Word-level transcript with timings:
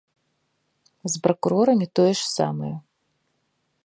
З 1.15 1.21
пракурорамі 1.27 1.87
тое 1.99 2.09
ж 2.21 2.25
самае. 2.37 2.73